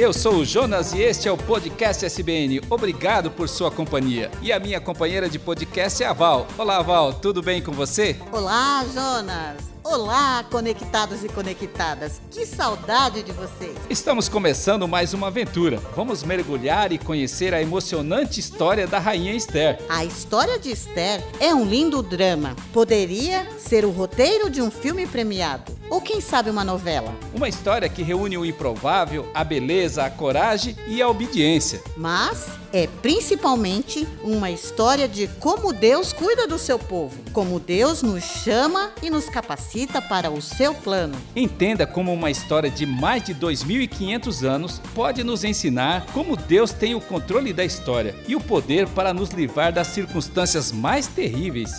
Eu 0.00 0.14
sou 0.14 0.36
o 0.36 0.44
Jonas 0.46 0.94
e 0.94 1.02
este 1.02 1.28
é 1.28 1.32
o 1.32 1.36
podcast 1.36 2.06
SBN. 2.06 2.62
Obrigado 2.70 3.30
por 3.30 3.50
sua 3.50 3.70
companhia. 3.70 4.30
E 4.40 4.50
a 4.50 4.58
minha 4.58 4.80
companheira 4.80 5.28
de 5.28 5.38
podcast 5.38 6.02
é 6.02 6.06
a 6.06 6.14
Val. 6.14 6.46
Olá, 6.56 6.80
Val, 6.80 7.12
tudo 7.12 7.42
bem 7.42 7.60
com 7.60 7.72
você? 7.72 8.16
Olá, 8.32 8.82
Jonas. 8.94 9.69
Olá, 9.90 10.44
conectados 10.48 11.24
e 11.24 11.28
conectadas. 11.28 12.22
Que 12.30 12.46
saudade 12.46 13.24
de 13.24 13.32
vocês. 13.32 13.76
Estamos 13.90 14.28
começando 14.28 14.86
mais 14.86 15.12
uma 15.12 15.26
aventura. 15.26 15.78
Vamos 15.96 16.22
mergulhar 16.22 16.92
e 16.92 16.98
conhecer 16.98 17.52
a 17.52 17.60
emocionante 17.60 18.38
história 18.38 18.86
da 18.86 19.00
rainha 19.00 19.34
Esther. 19.34 19.80
A 19.88 20.04
história 20.04 20.60
de 20.60 20.70
Esther 20.70 21.26
é 21.40 21.52
um 21.52 21.64
lindo 21.64 22.04
drama. 22.04 22.54
Poderia 22.72 23.44
ser 23.58 23.84
o 23.84 23.90
roteiro 23.90 24.48
de 24.48 24.62
um 24.62 24.70
filme 24.70 25.08
premiado 25.08 25.76
ou 25.90 26.00
quem 26.00 26.20
sabe 26.20 26.50
uma 26.50 26.62
novela. 26.62 27.12
Uma 27.34 27.48
história 27.48 27.88
que 27.88 28.04
reúne 28.04 28.38
o 28.38 28.46
improvável, 28.46 29.28
a 29.34 29.42
beleza, 29.42 30.04
a 30.04 30.10
coragem 30.10 30.76
e 30.86 31.02
a 31.02 31.08
obediência. 31.08 31.82
Mas 31.96 32.59
é 32.72 32.86
principalmente 32.86 34.06
uma 34.22 34.50
história 34.50 35.08
de 35.08 35.26
como 35.38 35.72
Deus 35.72 36.12
cuida 36.12 36.46
do 36.46 36.58
seu 36.58 36.78
povo, 36.78 37.16
como 37.32 37.58
Deus 37.58 38.02
nos 38.02 38.24
chama 38.24 38.92
e 39.02 39.10
nos 39.10 39.28
capacita 39.28 40.00
para 40.00 40.30
o 40.30 40.40
seu 40.40 40.74
plano. 40.74 41.16
Entenda 41.34 41.86
como 41.86 42.12
uma 42.12 42.30
história 42.30 42.70
de 42.70 42.86
mais 42.86 43.22
de 43.22 43.34
2.500 43.34 44.46
anos 44.46 44.80
pode 44.94 45.24
nos 45.24 45.44
ensinar 45.44 46.06
como 46.12 46.36
Deus 46.36 46.72
tem 46.72 46.94
o 46.94 47.00
controle 47.00 47.52
da 47.52 47.64
história 47.64 48.14
e 48.26 48.36
o 48.36 48.40
poder 48.40 48.88
para 48.88 49.12
nos 49.12 49.30
livrar 49.30 49.72
das 49.72 49.88
circunstâncias 49.88 50.72
mais 50.72 51.06
terríveis. 51.06 51.70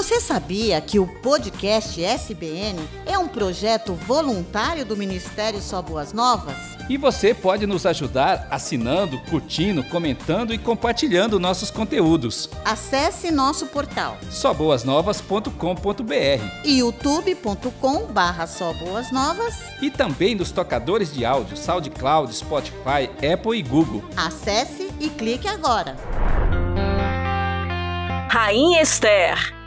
Você 0.00 0.18
sabia 0.18 0.80
que 0.80 0.98
o 0.98 1.06
podcast 1.06 2.02
SBN 2.02 2.80
é 3.04 3.18
um 3.18 3.28
projeto 3.28 3.92
voluntário 3.92 4.82
do 4.82 4.96
Ministério 4.96 5.60
Só 5.60 5.82
Boas 5.82 6.14
Novas? 6.14 6.56
E 6.88 6.96
você 6.96 7.34
pode 7.34 7.66
nos 7.66 7.84
ajudar 7.84 8.48
assinando, 8.50 9.20
curtindo, 9.28 9.84
comentando 9.84 10.54
e 10.54 10.58
compartilhando 10.58 11.38
nossos 11.38 11.70
conteúdos. 11.70 12.48
Acesse 12.64 13.30
nosso 13.30 13.66
portal 13.66 14.16
soboasnovas.com.br 14.30 16.64
e 16.64 16.78
youtube.com 16.78 18.06
barra 18.06 18.48
Novas 19.12 19.54
e 19.82 19.90
também 19.90 20.34
nos 20.34 20.50
tocadores 20.50 21.12
de 21.12 21.26
áudio 21.26 21.58
SoundCloud, 21.58 22.34
Spotify, 22.34 23.10
Apple 23.30 23.58
e 23.58 23.62
Google. 23.62 24.02
Acesse 24.16 24.88
e 24.98 25.10
clique 25.10 25.46
agora. 25.46 25.94
Rainha 28.30 28.80
Esther 28.80 29.59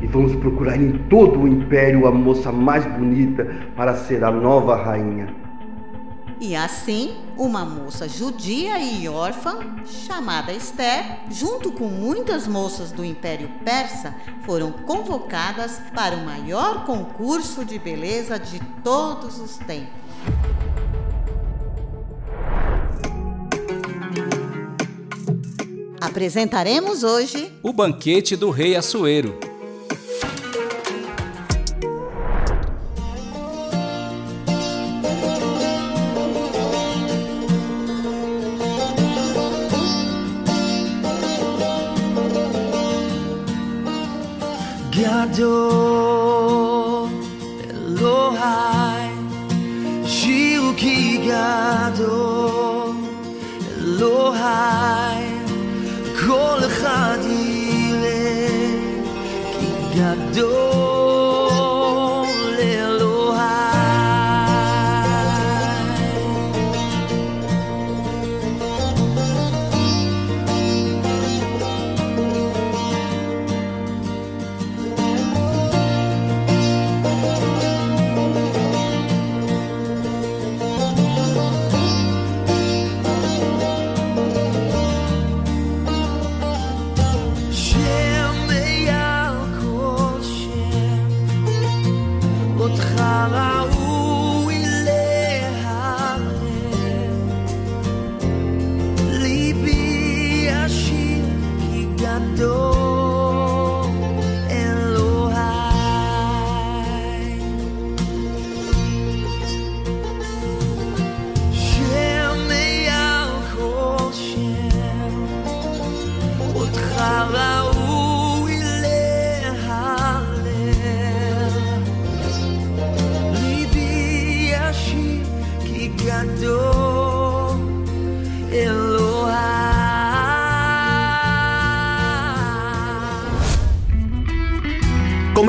e 0.00 0.06
vamos 0.06 0.34
procurar 0.36 0.76
em 0.76 0.92
todo 1.08 1.40
o 1.40 1.48
império 1.48 2.06
a 2.06 2.12
moça 2.12 2.52
mais 2.52 2.84
bonita 2.84 3.44
para 3.74 3.94
ser 3.94 4.24
a 4.24 4.30
nova 4.30 4.76
rainha. 4.76 5.46
E 6.38 6.54
assim, 6.54 7.16
uma 7.38 7.64
moça 7.64 8.06
judia 8.06 8.78
e 8.78 9.08
órfã, 9.08 9.58
chamada 9.86 10.52
Esther, 10.52 11.20
junto 11.30 11.72
com 11.72 11.86
muitas 11.86 12.46
moças 12.46 12.92
do 12.92 13.02
Império 13.02 13.48
Persa, 13.64 14.14
foram 14.42 14.70
convocadas 14.70 15.80
para 15.94 16.14
o 16.14 16.24
maior 16.26 16.84
concurso 16.84 17.64
de 17.64 17.78
beleza 17.78 18.38
de 18.38 18.60
todos 18.84 19.40
os 19.40 19.56
tempos. 19.56 20.06
Apresentaremos 25.98 27.02
hoje 27.02 27.50
o 27.62 27.72
banquete 27.72 28.36
do 28.36 28.50
rei 28.50 28.76
Assuero. 28.76 29.45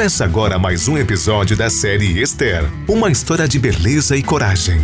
Começa 0.08 0.24
agora 0.24 0.58
mais 0.58 0.88
um 0.88 0.98
episódio 0.98 1.58
da 1.58 1.70
série 1.70 2.22
Esther 2.22 2.64
uma 2.88 3.12
história 3.12 3.46
de 3.46 3.60
beleza 3.60 4.16
e 4.16 4.24
coragem. 4.24 4.80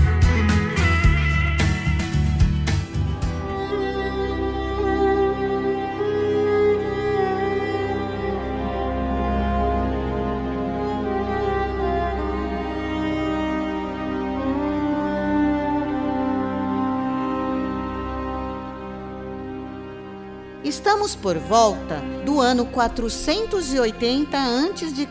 Estamos 20.73 21.15
por 21.15 21.37
volta 21.37 22.01
do 22.25 22.41
ano 22.41 22.65
480 22.65 24.35
a.C. 24.35 25.07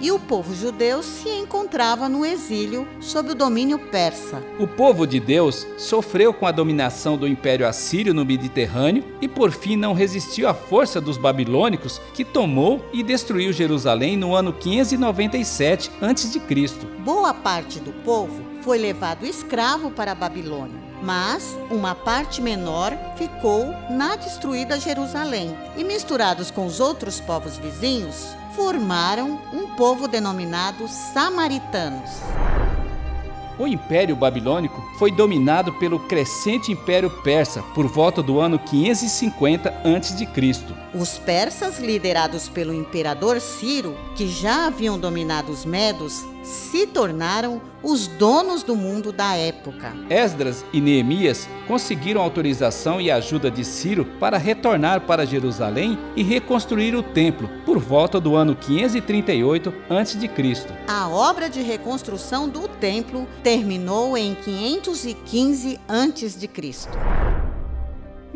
e 0.00 0.10
o 0.10 0.18
povo 0.18 0.54
judeu 0.54 1.02
se 1.02 1.28
encontrava 1.28 2.08
no 2.08 2.24
exílio 2.24 2.88
sob 2.98 3.32
o 3.32 3.34
domínio 3.34 3.78
persa. 3.78 4.42
O 4.58 4.66
povo 4.66 5.06
de 5.06 5.20
Deus 5.20 5.66
sofreu 5.76 6.32
com 6.32 6.46
a 6.46 6.50
dominação 6.50 7.18
do 7.18 7.28
Império 7.28 7.68
Assírio 7.68 8.14
no 8.14 8.24
Mediterrâneo 8.24 9.04
e 9.20 9.28
por 9.28 9.50
fim 9.50 9.76
não 9.76 9.92
resistiu 9.92 10.48
à 10.48 10.54
força 10.54 10.98
dos 10.98 11.18
babilônicos 11.18 12.00
que 12.14 12.24
tomou 12.24 12.82
e 12.90 13.02
destruiu 13.02 13.52
Jerusalém 13.52 14.16
no 14.16 14.34
ano 14.34 14.50
597 14.50 15.90
a.C. 16.00 16.40
Boa 17.04 17.34
parte 17.34 17.80
do 17.80 17.92
povo 18.02 18.42
foi 18.62 18.78
levado 18.78 19.26
escravo 19.26 19.90
para 19.90 20.12
a 20.12 20.14
Babilônia 20.14 20.85
mas 21.02 21.56
uma 21.70 21.94
parte 21.94 22.40
menor 22.40 22.96
ficou 23.16 23.66
na 23.90 24.16
destruída 24.16 24.80
Jerusalém 24.80 25.56
e, 25.76 25.84
misturados 25.84 26.50
com 26.50 26.66
os 26.66 26.80
outros 26.80 27.20
povos 27.20 27.56
vizinhos, 27.56 28.36
formaram 28.54 29.40
um 29.52 29.74
povo 29.76 30.08
denominado 30.08 30.88
samaritanos. 30.88 32.10
O 33.58 33.66
Império 33.66 34.14
Babilônico 34.14 34.82
foi 34.98 35.10
dominado 35.10 35.72
pelo 35.74 35.98
crescente 36.00 36.70
Império 36.70 37.08
Persa 37.08 37.62
por 37.74 37.86
volta 37.86 38.22
do 38.22 38.38
ano 38.38 38.58
550 38.58 39.70
a.C. 39.70 40.28
Os 40.92 41.16
persas, 41.16 41.78
liderados 41.78 42.50
pelo 42.50 42.74
imperador 42.74 43.40
Ciro, 43.40 43.96
que 44.14 44.28
já 44.28 44.66
haviam 44.66 44.98
dominado 44.98 45.50
os 45.50 45.64
medos, 45.64 46.22
se 46.46 46.86
tornaram 46.86 47.60
os 47.82 48.06
donos 48.06 48.62
do 48.62 48.76
mundo 48.76 49.10
da 49.12 49.34
época. 49.34 49.92
Esdras 50.08 50.64
e 50.72 50.80
Neemias 50.80 51.48
conseguiram 51.66 52.22
autorização 52.22 53.00
e 53.00 53.10
ajuda 53.10 53.50
de 53.50 53.64
Ciro 53.64 54.04
para 54.20 54.38
retornar 54.38 55.00
para 55.00 55.26
Jerusalém 55.26 55.98
e 56.14 56.22
reconstruir 56.22 56.94
o 56.94 57.02
templo 57.02 57.48
por 57.64 57.78
volta 57.78 58.20
do 58.20 58.36
ano 58.36 58.54
538 58.54 59.74
a.C. 59.90 60.30
A 60.86 61.08
obra 61.08 61.50
de 61.50 61.62
reconstrução 61.62 62.48
do 62.48 62.68
templo 62.68 63.26
terminou 63.42 64.16
em 64.16 64.34
515 64.34 65.80
a.C. 65.88 67.15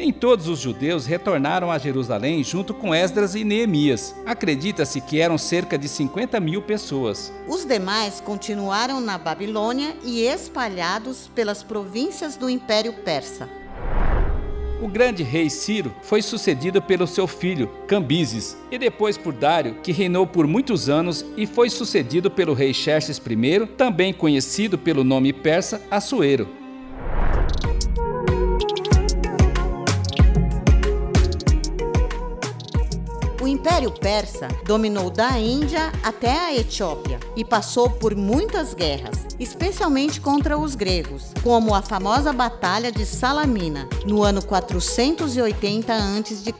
Nem 0.00 0.14
todos 0.14 0.48
os 0.48 0.58
judeus 0.58 1.04
retornaram 1.04 1.70
a 1.70 1.76
Jerusalém 1.76 2.42
junto 2.42 2.72
com 2.72 2.94
Esdras 2.94 3.34
e 3.34 3.44
Neemias. 3.44 4.14
Acredita-se 4.24 4.98
que 4.98 5.20
eram 5.20 5.36
cerca 5.36 5.76
de 5.76 5.86
50 5.86 6.40
mil 6.40 6.62
pessoas. 6.62 7.30
Os 7.46 7.66
demais 7.66 8.18
continuaram 8.18 8.98
na 8.98 9.18
Babilônia 9.18 9.94
e 10.02 10.22
espalhados 10.22 11.30
pelas 11.34 11.62
províncias 11.62 12.34
do 12.34 12.48
Império 12.48 12.94
Persa. 13.04 13.46
O 14.80 14.88
grande 14.88 15.22
rei 15.22 15.50
Ciro 15.50 15.94
foi 16.00 16.22
sucedido 16.22 16.80
pelo 16.80 17.06
seu 17.06 17.26
filho, 17.26 17.68
Cambises, 17.86 18.56
e 18.70 18.78
depois 18.78 19.18
por 19.18 19.34
Dário, 19.34 19.82
que 19.82 19.92
reinou 19.92 20.26
por 20.26 20.46
muitos 20.46 20.88
anos 20.88 21.26
e 21.36 21.46
foi 21.46 21.68
sucedido 21.68 22.30
pelo 22.30 22.54
rei 22.54 22.72
Xerxes 22.72 23.18
I, 23.18 23.66
também 23.76 24.14
conhecido 24.14 24.78
pelo 24.78 25.04
nome 25.04 25.30
persa 25.34 25.82
Assuero. 25.90 26.59
¡Gracias! 33.62 33.69
Império 33.80 33.98
Persa 33.98 34.48
dominou 34.66 35.08
da 35.08 35.38
Índia 35.38 35.90
até 36.02 36.38
a 36.38 36.54
Etiópia 36.54 37.18
e 37.34 37.42
passou 37.42 37.88
por 37.88 38.14
muitas 38.14 38.74
guerras, 38.74 39.26
especialmente 39.38 40.20
contra 40.20 40.58
os 40.58 40.74
gregos, 40.74 41.32
como 41.42 41.74
a 41.74 41.80
famosa 41.80 42.30
Batalha 42.30 42.92
de 42.92 43.06
Salamina, 43.06 43.88
no 44.04 44.22
ano 44.22 44.42
480 44.42 45.94
a.C. 45.94 46.54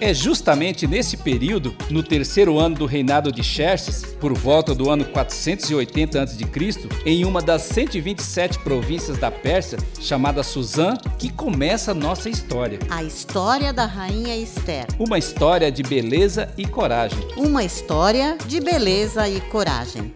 É 0.00 0.12
justamente 0.12 0.84
nesse 0.88 1.16
período, 1.16 1.76
no 1.90 2.02
terceiro 2.02 2.58
ano 2.58 2.74
do 2.74 2.86
reinado 2.86 3.30
de 3.30 3.44
Xerxes, 3.44 4.04
por 4.20 4.36
volta 4.36 4.74
do 4.74 4.90
ano 4.90 5.04
480 5.04 6.22
a.C., 6.22 6.88
em 7.06 7.24
uma 7.24 7.40
das 7.40 7.62
127 7.62 8.58
províncias 8.60 9.16
da 9.16 9.30
Pérsia, 9.30 9.78
chamada 10.00 10.42
Suzã, 10.42 10.96
que 11.18 11.32
começa 11.32 11.92
a 11.92 11.94
nossa 11.94 12.28
história. 12.28 12.80
A 12.90 13.04
história 13.04 13.72
da 13.72 13.86
rainha 13.86 14.36
Esther. 14.36 14.86
Uma 14.98 15.18
história 15.18 15.70
de 15.70 15.84
beleza 15.84 16.47
beleza 16.48 16.52
e 16.56 16.66
coragem. 16.66 17.18
Uma 17.36 17.64
história 17.64 18.36
de 18.46 18.60
beleza 18.60 19.28
e 19.28 19.40
coragem. 19.40 20.14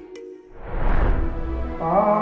A 1.80 2.21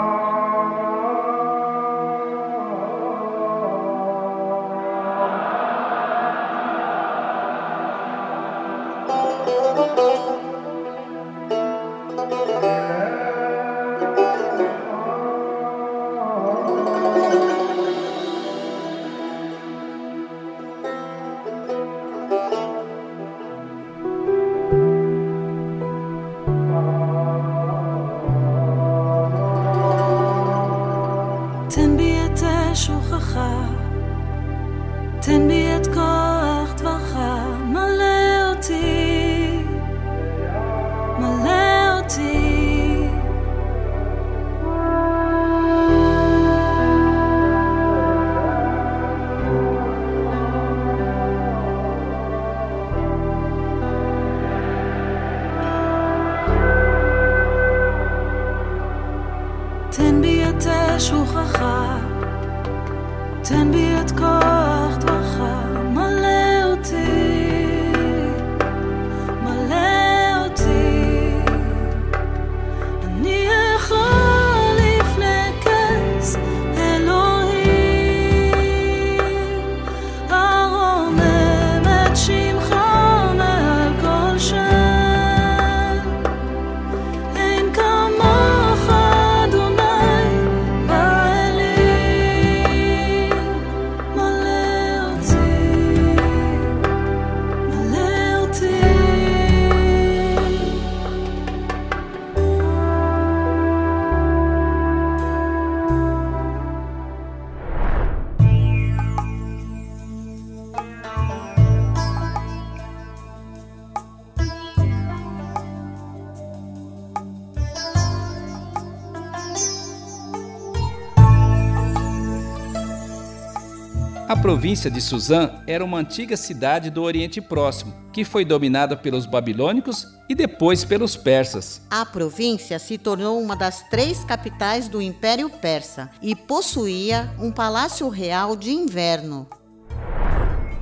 província 124.51 124.91
de 124.91 124.99
Suzã 124.99 125.63
era 125.65 125.83
uma 125.83 125.99
antiga 125.99 126.35
cidade 126.35 126.89
do 126.89 127.03
Oriente 127.03 127.39
Próximo, 127.39 127.93
que 128.11 128.25
foi 128.25 128.43
dominada 128.43 128.97
pelos 128.97 129.25
babilônicos 129.25 130.05
e 130.27 130.35
depois 130.35 130.83
pelos 130.83 131.15
persas. 131.15 131.81
A 131.89 132.05
província 132.05 132.77
se 132.77 132.97
tornou 132.97 133.41
uma 133.41 133.55
das 133.55 133.81
três 133.83 134.25
capitais 134.25 134.89
do 134.89 135.01
Império 135.01 135.49
Persa 135.49 136.09
e 136.21 136.35
possuía 136.35 137.33
um 137.39 137.49
palácio 137.49 138.09
real 138.09 138.57
de 138.57 138.71
inverno. 138.71 139.47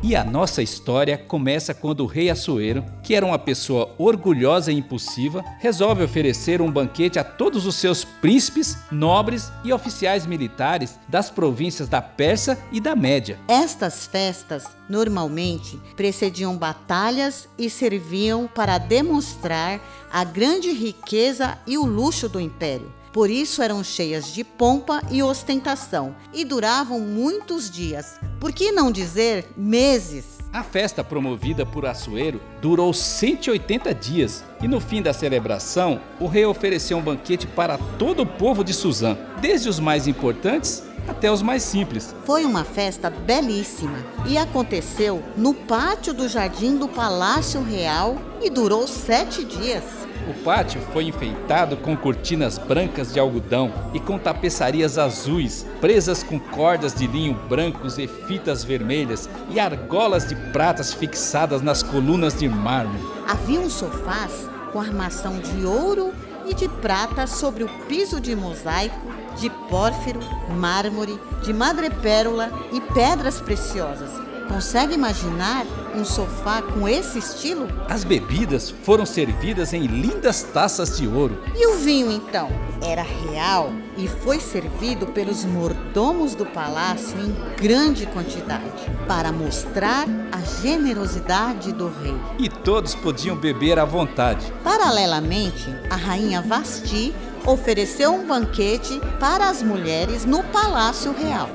E 0.02 0.16
a 0.16 0.24
nossa 0.24 0.62
história 0.62 1.18
começa 1.18 1.74
quando 1.74 2.00
o 2.00 2.06
rei 2.06 2.30
Assuero, 2.30 2.86
que 3.04 3.14
era 3.14 3.26
uma 3.26 3.38
pessoa 3.38 3.94
orgulhosa 3.98 4.72
e 4.72 4.78
impulsiva, 4.78 5.44
resolve 5.60 6.02
oferecer 6.02 6.62
um 6.62 6.72
banquete 6.72 7.20
a 7.20 7.24
todos 7.24 7.66
os 7.66 7.76
seus 7.76 8.06
príncipes, 8.06 8.78
nobres 8.90 9.52
e 9.62 9.74
oficiais 9.74 10.26
militares 10.26 10.98
das 11.06 11.30
províncias 11.30 11.90
da 11.90 12.02
Pérsia 12.02 12.58
e 12.72 12.80
da 12.80 12.96
Média. 12.96 13.38
Estas 13.50 14.08
festas 14.08 14.64
normalmente 14.88 15.78
precediam 15.98 16.56
batalhas 16.58 17.50
e 17.58 17.70
serviam 17.70 18.48
para 18.48 18.78
demonstrar 18.78 19.82
a 20.10 20.24
grande 20.24 20.72
riqueza 20.72 21.58
e 21.68 21.78
o 21.78 21.86
luxo 21.86 22.30
do 22.30 22.40
império. 22.40 22.99
Por 23.12 23.30
isso 23.30 23.62
eram 23.64 23.84
cheias 23.84 24.34
de 24.34 24.44
pompa 24.44 25.02
e 25.10 25.24
ostentação 25.24 26.16
e 26.32 26.46
duravam 26.46 27.00
muitos 27.00 27.70
dias, 27.70 28.20
por 28.40 28.52
que 28.52 28.72
não 28.72 28.92
dizer 28.92 29.48
meses? 29.58 30.38
A 30.54 30.64
festa 30.64 31.04
promovida 31.04 31.66
por 31.66 31.86
Assuero 31.86 32.42
durou 32.62 32.94
180 32.94 33.94
dias 33.94 34.44
e 34.62 34.68
no 34.68 34.80
fim 34.80 35.02
da 35.02 35.14
celebração, 35.14 36.02
o 36.20 36.28
rei 36.28 36.46
ofereceu 36.46 36.98
um 36.98 37.02
banquete 37.02 37.46
para 37.48 37.78
todo 37.98 38.24
o 38.24 38.26
povo 38.26 38.64
de 38.64 38.74
Suzã, 38.74 39.18
desde 39.40 39.70
os 39.70 39.80
mais 39.80 40.08
importantes 40.08 40.84
até 41.08 41.32
os 41.32 41.42
mais 41.42 41.64
simples. 41.64 42.16
Foi 42.26 42.46
uma 42.46 42.64
festa 42.64 43.10
belíssima 43.10 43.98
e 44.28 44.38
aconteceu 44.38 45.24
no 45.36 45.54
pátio 45.54 46.14
do 46.14 46.28
jardim 46.28 46.78
do 46.78 46.88
Palácio 46.88 47.64
Real 47.64 48.18
e 48.42 48.50
durou 48.50 48.88
sete 48.88 49.44
dias. 49.44 50.09
O 50.28 50.34
pátio 50.44 50.82
foi 50.94 51.06
enfeitado 51.06 51.78
com 51.78 51.96
cortinas 51.96 52.58
brancas 52.58 53.14
de 53.14 53.20
algodão 53.20 53.72
e 53.94 54.00
com 54.00 54.18
tapeçarias 54.18 54.98
azuis, 54.98 55.66
presas 55.80 56.24
com 56.24 56.40
cordas 56.40 56.94
de 56.94 57.08
linho 57.08 57.34
brancos 57.48 57.98
e 57.98 58.08
fitas 58.08 58.64
vermelhas, 58.64 59.30
e 59.50 59.60
argolas 59.60 60.28
de 60.28 60.36
pratas 60.52 60.94
fixadas 60.94 61.62
nas 61.62 61.82
colunas 61.82 62.38
de 62.38 62.48
mármore. 62.48 63.04
Havia 63.28 63.60
um 63.60 63.70
sofás 63.70 64.48
com 64.72 64.80
armação 64.80 65.40
de 65.40 65.66
ouro 65.66 66.14
e 66.46 66.54
de 66.54 66.68
prata 66.68 67.26
sobre 67.26 67.64
o 67.64 67.70
piso 67.88 68.20
de 68.20 68.36
mosaico, 68.36 69.00
de 69.38 69.50
pórfiro, 69.70 70.20
mármore, 70.58 71.20
de 71.44 71.54
madrepérola 71.54 72.52
e 72.72 72.82
pedras 72.82 73.40
preciosas 73.40 74.29
Consegue 74.50 74.96
imaginar 74.96 75.66
um 75.96 76.04
sofá 76.04 76.62
com 76.62 76.90
esse 76.90 77.20
estilo? 77.20 77.68
As 77.88 78.04
bebidas 78.04 78.74
foram 78.84 79.06
servidas 79.06 79.74
em 79.74 79.86
lindas 79.86 80.42
taças 80.42 80.98
de 80.98 81.08
ouro. 81.08 81.42
E 81.56 81.68
o 81.68 81.78
vinho, 81.78 82.12
então? 82.12 82.50
Era 82.82 83.04
real 83.04 83.72
e 83.96 84.08
foi 84.08 84.40
servido 84.40 85.06
pelos 85.08 85.46
mordomos 85.46 86.34
do 86.34 86.48
palácio 86.48 87.16
em 87.20 87.62
grande 87.62 88.08
quantidade, 88.08 88.64
para 89.08 89.32
mostrar 89.32 90.08
a 90.32 90.42
generosidade 90.62 91.72
do 91.72 91.88
rei. 91.88 92.16
E 92.40 92.50
todos 92.50 92.96
podiam 92.96 93.36
beber 93.36 93.78
à 93.78 93.86
vontade. 93.86 94.52
Paralelamente, 94.64 95.74
a 95.90 95.96
rainha 95.96 96.42
Vasti 96.42 97.14
ofereceu 97.46 98.14
um 98.14 98.26
banquete 98.26 99.00
para 99.20 99.48
as 99.48 99.62
mulheres 99.62 100.26
no 100.26 100.44
palácio 100.46 101.14
real. 101.14 101.50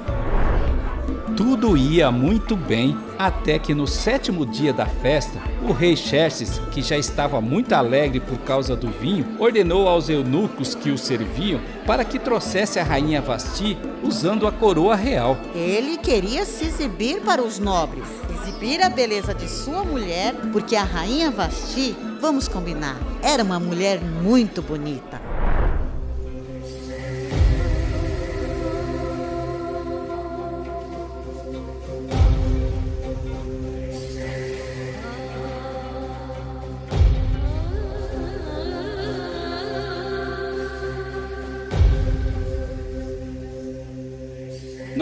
Tudo 1.37 1.77
ia 1.77 2.13
muito 2.13 2.55
bem, 2.55 2.97
até 3.19 3.59
que 3.59 3.75
no 3.75 3.89
sétimo 3.89 4.47
dia 4.47 4.73
da 4.73 4.87
festa, 4.87 5.41
o 5.69 5.73
rei 5.73 5.97
Xerxes, 5.97 6.61
que 6.71 6.81
já 6.81 6.97
estava 6.97 7.41
muito 7.41 7.73
alegre 7.73 8.21
por 8.21 8.39
causa 8.39 8.77
do 8.77 8.89
vinho, 8.89 9.27
ordenou 9.41 9.89
aos 9.89 10.09
eunucos 10.09 10.77
que 10.77 10.91
o 10.91 10.99
serviam 10.99 11.61
para 11.85 12.05
que 12.05 12.21
trouxesse 12.21 12.79
a 12.79 12.85
rainha 12.85 13.21
Vasti 13.21 13.77
usando 14.05 14.47
a 14.47 14.53
coroa 14.53 14.95
real. 14.95 15.37
Ele 15.57 15.99
queria 15.99 16.45
se 16.45 16.67
exibir 16.67 17.21
para 17.23 17.43
os 17.43 17.59
nobres, 17.59 18.07
exibir 18.31 18.81
a 18.81 18.89
beleza 18.89 19.35
de 19.35 19.49
sua 19.49 19.83
mulher, 19.83 20.35
porque 20.53 20.77
a 20.77 20.85
rainha 20.85 21.33
Vasti, 21.33 21.97
vamos 22.21 22.47
combinar, 22.47 22.97
era 23.21 23.43
uma 23.43 23.59
mulher 23.59 24.01
muito 24.01 24.63
bonita. 24.63 25.21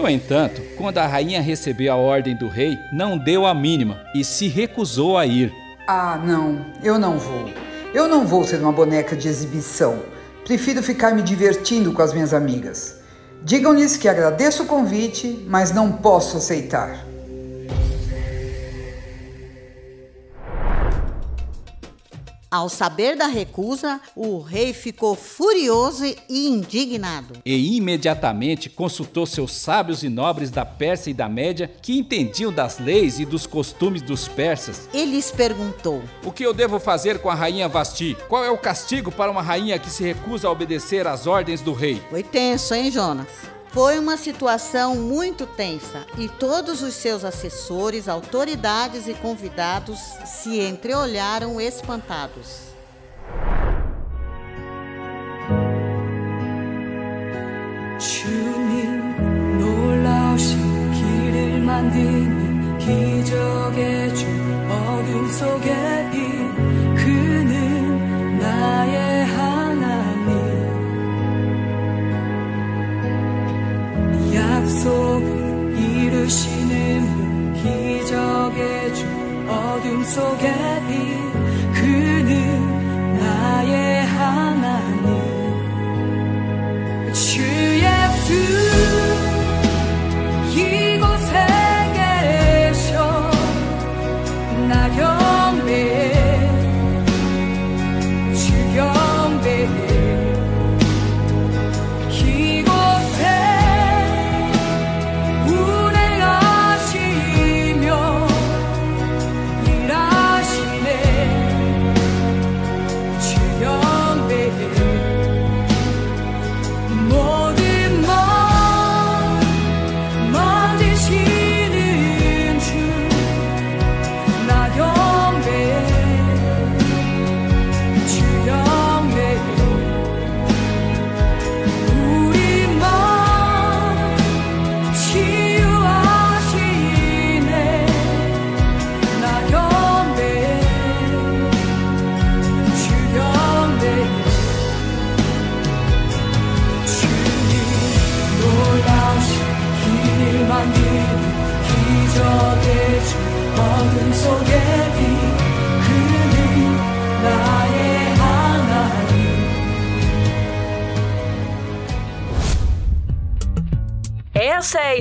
No 0.02 0.10
entanto, 0.10 0.60
quando 0.76 0.98
a 0.98 1.06
rainha 1.06 1.40
recebeu 1.40 1.92
a 1.92 1.96
ordem 1.96 2.34
do 2.34 2.48
rei, 2.48 2.76
não 2.92 3.16
deu 3.16 3.46
a 3.46 3.54
mínima 3.54 4.00
e 4.12 4.24
se 4.24 4.48
recusou 4.48 5.16
a 5.16 5.24
ir. 5.24 5.52
Ah, 5.86 6.20
não, 6.20 6.66
eu 6.82 6.98
não 6.98 7.16
vou. 7.16 7.48
Eu 7.94 8.08
não 8.08 8.26
vou 8.26 8.42
ser 8.42 8.60
uma 8.60 8.72
boneca 8.72 9.14
de 9.14 9.28
exibição. 9.28 10.00
Prefiro 10.44 10.82
ficar 10.82 11.14
me 11.14 11.22
divertindo 11.22 11.92
com 11.92 12.02
as 12.02 12.12
minhas 12.12 12.34
amigas. 12.34 12.96
Digam-lhes 13.44 13.96
que 13.96 14.08
agradeço 14.08 14.64
o 14.64 14.66
convite, 14.66 15.46
mas 15.46 15.70
não 15.70 15.92
posso 15.92 16.38
aceitar. 16.38 17.06
Ao 22.52 22.68
saber 22.68 23.16
da 23.16 23.28
recusa, 23.28 23.98
o 24.14 24.38
rei 24.38 24.74
ficou 24.74 25.16
furioso 25.16 26.04
e 26.04 26.48
indignado. 26.48 27.38
E 27.46 27.78
imediatamente 27.78 28.68
consultou 28.68 29.24
seus 29.24 29.52
sábios 29.52 30.02
e 30.02 30.10
nobres 30.10 30.50
da 30.50 30.62
Pérsia 30.62 31.10
e 31.10 31.14
da 31.14 31.30
Média, 31.30 31.70
que 31.80 31.96
entendiam 31.96 32.52
das 32.52 32.78
leis 32.78 33.18
e 33.18 33.24
dos 33.24 33.46
costumes 33.46 34.02
dos 34.02 34.28
persas. 34.28 34.86
Ele 34.92 35.12
lhes 35.12 35.30
perguntou: 35.30 36.02
O 36.26 36.30
que 36.30 36.44
eu 36.44 36.52
devo 36.52 36.78
fazer 36.78 37.20
com 37.20 37.30
a 37.30 37.34
rainha 37.34 37.70
Vasti? 37.70 38.18
Qual 38.28 38.44
é 38.44 38.50
o 38.50 38.58
castigo 38.58 39.10
para 39.10 39.30
uma 39.30 39.40
rainha 39.40 39.78
que 39.78 39.88
se 39.88 40.04
recusa 40.04 40.46
a 40.46 40.50
obedecer 40.50 41.06
às 41.06 41.26
ordens 41.26 41.62
do 41.62 41.72
rei? 41.72 42.02
Foi 42.10 42.22
tenso, 42.22 42.74
hein, 42.74 42.90
Jonas? 42.90 43.51
Foi 43.72 43.98
uma 43.98 44.18
situação 44.18 44.96
muito 44.96 45.46
tensa 45.46 46.06
e 46.18 46.28
todos 46.28 46.82
os 46.82 46.92
seus 46.92 47.24
assessores, 47.24 48.06
autoridades 48.06 49.08
e 49.08 49.14
convidados 49.14 49.98
se 50.26 50.60
entreolharam 50.60 51.58
espantados. 51.58 52.71
기적의 78.42 78.94
주 78.94 79.06
어둠 79.48 80.02
속에 80.04 80.52
빛 80.88 81.32
그는 81.74 83.16
나의 83.18 84.06
하나님. 84.06 85.06
주 87.12 87.40
예수 87.40 88.71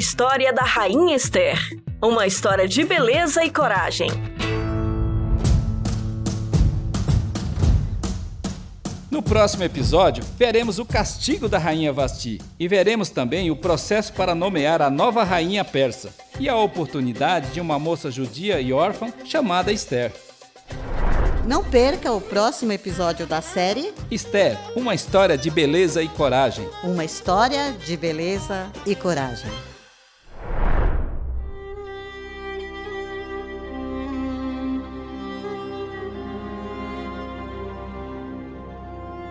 história 0.01 0.51
da 0.51 0.63
Rainha 0.63 1.15
Esther. 1.15 1.60
Uma 2.01 2.25
história 2.25 2.67
de 2.67 2.84
beleza 2.84 3.46
e 3.46 3.51
coragem. 3.51 4.10
No 9.12 9.22
próximo 9.22 9.63
episódio, 9.63 10.24
veremos 10.39 10.79
o 10.79 10.86
castigo 10.86 11.48
da 11.48 11.60
rainha 11.60 11.93
Vasti 11.93 12.41
e 12.60 12.67
veremos 12.67 13.10
também 13.10 13.51
o 13.51 13.55
processo 13.55 14.12
para 14.13 14.34
nomear 14.34 14.81
a 14.81 14.89
nova 14.89 15.24
rainha 15.24 15.63
persa 15.63 16.10
e 16.39 16.50
a 16.50 16.55
oportunidade 16.55 17.51
de 17.51 17.62
uma 17.62 17.77
moça 17.77 18.10
judia 18.10 18.60
e 18.60 18.74
órfã 18.74 19.13
chamada 19.24 19.72
Esther. 19.72 20.12
Não 21.46 21.63
perca 21.63 22.12
o 22.12 22.20
próximo 22.20 22.72
episódio 22.72 23.27
da 23.27 23.39
série 23.39 23.93
Esther, 24.10 24.58
uma 24.75 24.96
história 24.96 25.38
de 25.38 25.51
beleza 25.51 26.01
e 26.01 26.08
coragem. 26.08 26.67
Uma 26.84 27.05
história 27.05 27.72
de 27.86 27.96
beleza 27.96 28.67
e 28.84 28.96
coragem. 28.96 29.51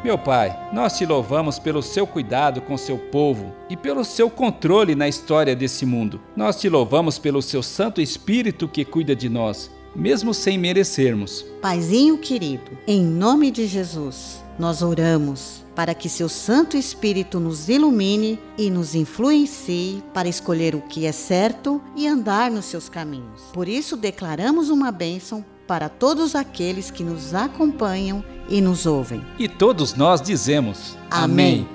Meu 0.03 0.17
Pai, 0.17 0.59
nós 0.73 0.97
te 0.97 1.05
louvamos 1.05 1.59
pelo 1.59 1.83
seu 1.83 2.07
cuidado 2.07 2.63
com 2.63 2.75
seu 2.79 2.97
povo 2.97 3.55
e 3.69 3.77
pelo 3.77 4.03
seu 4.03 4.31
controle 4.31 4.95
na 4.95 5.07
história 5.07 5.55
desse 5.55 5.85
mundo. 5.85 6.19
Nós 6.35 6.59
te 6.59 6.71
louvamos 6.71 7.19
pelo 7.19 7.43
seu 7.43 7.63
Santo 7.63 8.01
Espírito 8.01 8.67
que 8.67 8.83
cuida 8.83 9.15
de 9.15 9.29
nós, 9.29 9.71
mesmo 9.95 10.33
sem 10.33 10.57
merecermos. 10.57 11.45
Paizinho 11.61 12.17
querido, 12.17 12.79
em 12.87 13.05
nome 13.05 13.51
de 13.51 13.67
Jesus, 13.67 14.43
nós 14.59 14.81
oramos 14.81 15.63
para 15.77 15.95
que 15.95 16.09
seu 16.09 16.31
Santo 16.31 16.79
Espírito 16.79 17.39
nos 17.39 17.69
ilumine 17.69 18.39
e 18.57 18.71
nos 18.71 18.95
influencie 18.95 20.03
para 20.15 20.29
escolher 20.31 20.75
o 20.75 20.81
que 20.81 21.05
é 21.05 21.13
certo 21.13 21.79
e 21.95 22.07
andar 22.07 22.51
nos 22.51 22.65
seus 22.65 22.89
caminhos. 22.89 23.43
Por 23.53 23.69
isso, 23.69 23.99
declaramos 23.99 24.71
uma 24.71 24.91
bênção 24.91 25.45
para 25.71 25.89
todos 25.89 26.35
aqueles 26.35 26.91
que 26.91 27.05
nos 27.05 27.33
acompanham 27.33 28.25
e 28.49 28.61
nos 28.61 28.87
ouvem. 28.87 29.25
E 29.39 29.47
todos 29.47 29.95
nós 29.95 30.21
dizemos: 30.21 30.99
Amém. 31.09 31.69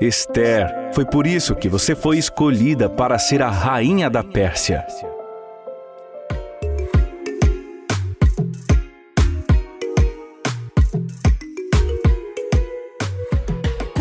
Esther, 0.00 0.92
foi 0.94 1.04
por 1.04 1.26
isso 1.26 1.56
que 1.56 1.68
você 1.68 1.96
foi 1.96 2.16
escolhida 2.16 2.88
para 2.88 3.18
ser 3.18 3.42
a 3.42 3.50
rainha 3.50 4.08
da 4.08 4.22
Pérsia. 4.22 4.86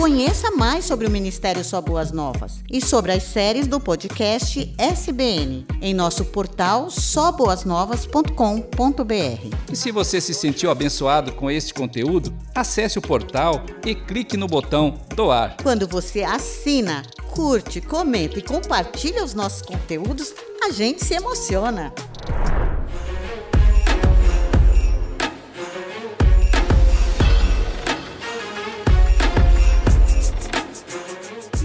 Conheça 0.08 0.52
mais 0.52 0.86
sobre 0.86 1.06
o 1.06 1.12
Ministério 1.12 1.62
Só 1.66 1.82
Boas 1.82 2.14
Novas 2.14 2.64
e 2.72 2.80
sobre 2.80 3.12
as 3.12 3.24
séries 3.24 3.68
do 3.68 3.78
podcast 3.78 4.74
SBN 4.78 5.68
em 5.82 5.94
nosso 5.94 6.24
portal 6.24 6.90
soboasnovas.com.br. 6.90 9.58
E 9.70 9.76
se 9.76 9.92
você 9.92 10.22
se 10.22 10.34
sentiu 10.34 10.72
abençoado 10.72 11.34
com 11.34 11.52
este 11.52 11.74
conteúdo, 11.74 12.34
acesse 12.56 12.98
o 12.98 13.02
portal 13.02 13.62
e 13.86 13.94
clique 13.94 14.38
no 14.38 14.48
botão 14.48 14.98
doar. 15.14 15.58
Quando 15.62 15.86
você 15.86 16.24
assina, 16.24 17.04
curte, 17.32 17.82
comenta 17.82 18.40
e 18.40 18.42
compartilha 18.42 19.26
os 19.26 19.34
nossos 19.34 19.62
conteúdos, 19.62 20.34
a 20.64 20.72
gente 20.72 21.04
se 21.04 21.16
emociona. 21.16 21.94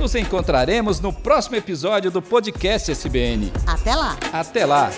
Nos 0.02 0.16
encontraremos 0.16 0.98
no 0.98 1.12
próximo 1.12 1.54
episódio 1.54 2.10
do 2.10 2.20
podcast 2.20 2.90
SBN. 2.90 3.52
Até 3.64 3.94
lá! 3.94 4.16
Até 4.32 4.66
lá! 4.66 4.90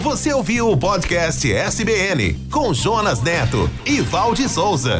Você 0.00 0.32
ouviu 0.32 0.68
o 0.68 0.76
podcast 0.76 1.52
SBN 1.52 2.34
com 2.50 2.74
Jonas 2.74 3.22
Neto 3.22 3.70
e 3.86 4.00
Valde 4.00 4.48
Souza. 4.48 4.98